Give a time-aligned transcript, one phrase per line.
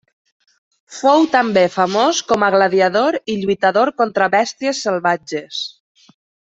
[0.99, 5.65] Fou també famós com a gladiador i lluitador contra bèsties salvatges.